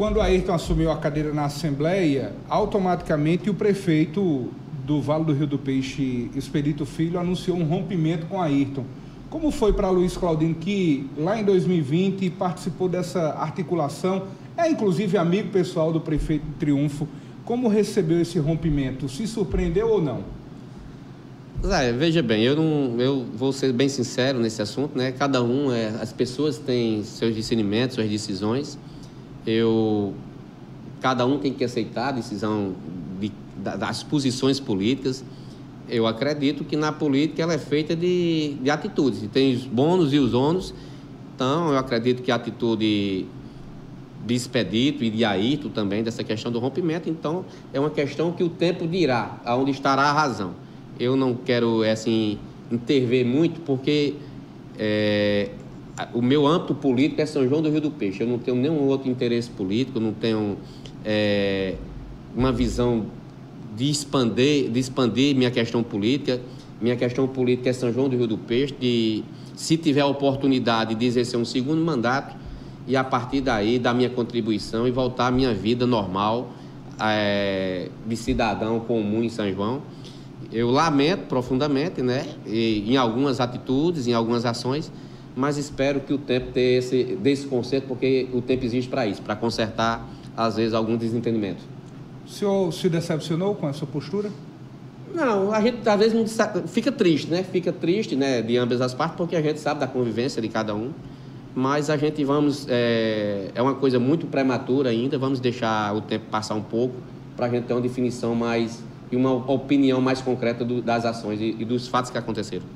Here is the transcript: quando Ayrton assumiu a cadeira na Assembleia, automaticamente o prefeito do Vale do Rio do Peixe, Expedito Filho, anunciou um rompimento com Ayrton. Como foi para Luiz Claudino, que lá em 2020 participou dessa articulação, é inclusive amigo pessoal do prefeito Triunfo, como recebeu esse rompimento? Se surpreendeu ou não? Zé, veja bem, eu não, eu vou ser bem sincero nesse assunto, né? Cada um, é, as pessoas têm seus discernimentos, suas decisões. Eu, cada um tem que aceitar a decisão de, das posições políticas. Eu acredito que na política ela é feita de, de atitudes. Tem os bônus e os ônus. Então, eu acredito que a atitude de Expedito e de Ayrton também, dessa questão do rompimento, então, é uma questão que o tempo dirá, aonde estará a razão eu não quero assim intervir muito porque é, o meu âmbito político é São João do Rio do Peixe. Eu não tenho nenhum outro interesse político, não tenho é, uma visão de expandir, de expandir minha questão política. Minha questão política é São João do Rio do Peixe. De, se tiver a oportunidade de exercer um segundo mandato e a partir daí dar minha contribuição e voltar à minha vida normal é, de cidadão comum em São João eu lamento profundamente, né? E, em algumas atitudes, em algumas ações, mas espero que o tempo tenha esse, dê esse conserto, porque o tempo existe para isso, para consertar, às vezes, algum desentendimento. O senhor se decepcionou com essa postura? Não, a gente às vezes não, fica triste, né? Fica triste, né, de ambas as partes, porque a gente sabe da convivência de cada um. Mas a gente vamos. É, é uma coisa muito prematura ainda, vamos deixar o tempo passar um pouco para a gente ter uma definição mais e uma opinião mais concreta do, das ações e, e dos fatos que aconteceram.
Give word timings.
quando 0.00 0.18
Ayrton 0.18 0.54
assumiu 0.54 0.90
a 0.90 0.96
cadeira 0.96 1.30
na 1.30 1.44
Assembleia, 1.44 2.32
automaticamente 2.48 3.50
o 3.50 3.54
prefeito 3.54 4.48
do 4.86 4.98
Vale 4.98 5.26
do 5.26 5.34
Rio 5.34 5.46
do 5.46 5.58
Peixe, 5.58 6.30
Expedito 6.34 6.86
Filho, 6.86 7.20
anunciou 7.20 7.58
um 7.58 7.64
rompimento 7.64 8.24
com 8.24 8.40
Ayrton. 8.40 8.86
Como 9.28 9.50
foi 9.50 9.74
para 9.74 9.90
Luiz 9.90 10.16
Claudino, 10.16 10.54
que 10.54 11.06
lá 11.18 11.38
em 11.38 11.44
2020 11.44 12.30
participou 12.30 12.88
dessa 12.88 13.34
articulação, 13.34 14.22
é 14.56 14.70
inclusive 14.70 15.18
amigo 15.18 15.50
pessoal 15.50 15.92
do 15.92 16.00
prefeito 16.00 16.46
Triunfo, 16.58 17.06
como 17.44 17.68
recebeu 17.68 18.22
esse 18.22 18.38
rompimento? 18.38 19.06
Se 19.06 19.26
surpreendeu 19.26 19.86
ou 19.90 20.00
não? 20.00 20.24
Zé, 21.62 21.92
veja 21.92 22.22
bem, 22.22 22.42
eu 22.42 22.56
não, 22.56 22.98
eu 22.98 23.26
vou 23.36 23.52
ser 23.52 23.70
bem 23.74 23.90
sincero 23.90 24.40
nesse 24.40 24.62
assunto, 24.62 24.96
né? 24.96 25.12
Cada 25.12 25.42
um, 25.42 25.70
é, 25.70 25.88
as 26.00 26.10
pessoas 26.10 26.56
têm 26.56 27.04
seus 27.04 27.34
discernimentos, 27.34 27.96
suas 27.96 28.08
decisões. 28.08 28.78
Eu, 29.50 30.14
cada 31.00 31.26
um 31.26 31.38
tem 31.38 31.52
que 31.52 31.64
aceitar 31.64 32.08
a 32.08 32.12
decisão 32.12 32.74
de, 33.20 33.32
das 33.56 34.02
posições 34.02 34.60
políticas. 34.60 35.24
Eu 35.88 36.06
acredito 36.06 36.64
que 36.64 36.76
na 36.76 36.92
política 36.92 37.42
ela 37.42 37.54
é 37.54 37.58
feita 37.58 37.96
de, 37.96 38.56
de 38.62 38.70
atitudes. 38.70 39.28
Tem 39.32 39.54
os 39.54 39.64
bônus 39.64 40.12
e 40.12 40.18
os 40.18 40.34
ônus. 40.34 40.72
Então, 41.34 41.70
eu 41.70 41.78
acredito 41.78 42.22
que 42.22 42.30
a 42.30 42.36
atitude 42.36 43.26
de 44.26 44.34
Expedito 44.34 45.02
e 45.02 45.10
de 45.10 45.24
Ayrton 45.24 45.70
também, 45.70 46.02
dessa 46.02 46.22
questão 46.22 46.52
do 46.52 46.58
rompimento, 46.58 47.08
então, 47.08 47.44
é 47.72 47.80
uma 47.80 47.90
questão 47.90 48.30
que 48.32 48.44
o 48.44 48.50
tempo 48.50 48.86
dirá, 48.86 49.40
aonde 49.44 49.70
estará 49.70 50.02
a 50.02 50.12
razão 50.12 50.54
eu 51.00 51.16
não 51.16 51.34
quero 51.34 51.82
assim 51.82 52.38
intervir 52.70 53.24
muito 53.24 53.60
porque 53.62 54.14
é, 54.78 55.48
o 56.12 56.22
meu 56.22 56.46
âmbito 56.46 56.74
político 56.74 57.20
é 57.20 57.26
São 57.26 57.48
João 57.48 57.62
do 57.62 57.70
Rio 57.70 57.80
do 57.80 57.90
Peixe. 57.90 58.22
Eu 58.22 58.26
não 58.26 58.38
tenho 58.38 58.56
nenhum 58.56 58.86
outro 58.86 59.10
interesse 59.10 59.50
político, 59.50 59.98
não 59.98 60.12
tenho 60.12 60.56
é, 61.04 61.74
uma 62.36 62.52
visão 62.52 63.06
de 63.76 63.90
expandir, 63.90 64.70
de 64.70 64.78
expandir 64.78 65.34
minha 65.36 65.50
questão 65.50 65.82
política. 65.82 66.40
Minha 66.80 66.96
questão 66.96 67.26
política 67.28 67.70
é 67.70 67.72
São 67.72 67.92
João 67.92 68.08
do 68.08 68.16
Rio 68.16 68.26
do 68.26 68.38
Peixe. 68.38 68.74
De, 68.78 69.24
se 69.54 69.76
tiver 69.76 70.00
a 70.00 70.06
oportunidade 70.06 70.94
de 70.94 71.04
exercer 71.04 71.38
um 71.38 71.44
segundo 71.44 71.84
mandato 71.84 72.36
e 72.86 72.96
a 72.96 73.04
partir 73.04 73.40
daí 73.42 73.78
dar 73.78 73.92
minha 73.92 74.08
contribuição 74.08 74.88
e 74.88 74.90
voltar 74.90 75.26
à 75.26 75.30
minha 75.30 75.52
vida 75.52 75.86
normal 75.86 76.50
é, 76.98 77.88
de 78.06 78.16
cidadão 78.16 78.80
comum 78.80 79.22
em 79.22 79.28
São 79.28 79.50
João 79.52 79.82
eu 80.52 80.70
lamento 80.70 81.26
profundamente, 81.26 82.02
né? 82.02 82.26
E, 82.46 82.84
em 82.90 82.96
algumas 82.96 83.40
atitudes, 83.40 84.06
em 84.06 84.12
algumas 84.12 84.44
ações, 84.44 84.90
mas 85.40 85.56
espero 85.56 86.00
que 86.00 86.12
o 86.12 86.18
tempo 86.18 86.52
tenha 86.52 86.78
esse, 86.78 87.16
dê 87.18 87.30
esse 87.30 87.46
conserto, 87.46 87.86
porque 87.88 88.28
o 88.34 88.42
tempo 88.42 88.62
existe 88.62 88.90
para 88.90 89.06
isso, 89.06 89.22
para 89.22 89.34
consertar, 89.34 90.06
às 90.36 90.56
vezes, 90.56 90.74
algum 90.74 90.98
desentendimento. 90.98 91.62
O 92.26 92.28
senhor 92.28 92.70
se 92.74 92.90
decepcionou 92.90 93.54
com 93.54 93.66
essa 93.66 93.86
postura? 93.86 94.30
Não, 95.14 95.50
a 95.50 95.58
gente 95.62 95.88
às 95.88 95.98
vezes 95.98 96.12
não, 96.14 96.68
fica 96.68 96.92
triste, 96.92 97.30
né? 97.30 97.42
Fica 97.42 97.72
triste, 97.72 98.14
né, 98.14 98.42
de 98.42 98.58
ambas 98.58 98.82
as 98.82 98.92
partes, 98.92 99.16
porque 99.16 99.34
a 99.34 99.40
gente 99.40 99.58
sabe 99.58 99.80
da 99.80 99.86
convivência 99.86 100.42
de 100.42 100.48
cada 100.48 100.74
um. 100.74 100.90
Mas 101.54 101.88
a 101.88 101.96
gente 101.96 102.22
vamos. 102.22 102.66
É, 102.68 103.50
é 103.54 103.62
uma 103.62 103.74
coisa 103.74 103.98
muito 103.98 104.26
prematura 104.26 104.90
ainda, 104.90 105.18
vamos 105.18 105.40
deixar 105.40 105.96
o 105.96 106.02
tempo 106.02 106.26
passar 106.30 106.54
um 106.54 106.62
pouco 106.62 106.96
para 107.34 107.46
a 107.46 107.48
gente 107.48 107.64
ter 107.64 107.72
uma 107.72 107.80
definição 107.80 108.34
mais 108.34 108.84
e 109.10 109.16
uma 109.16 109.32
opinião 109.32 110.02
mais 110.02 110.20
concreta 110.20 110.66
do, 110.66 110.82
das 110.82 111.06
ações 111.06 111.40
e, 111.40 111.56
e 111.58 111.64
dos 111.64 111.88
fatos 111.88 112.10
que 112.10 112.18
aconteceram. 112.18 112.66